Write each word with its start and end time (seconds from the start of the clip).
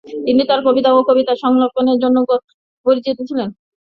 তিনি 0.25 0.41
তার 0.49 0.59
কবিতা 0.67 0.89
ও 0.91 0.99
কবিতা 1.09 1.33
সংকলনের 1.43 1.97
জন্য 2.03 2.17
পরিচিত 2.85 3.17
ছিলেন। 3.29 3.49